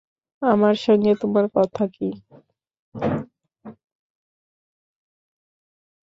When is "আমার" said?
0.41-0.75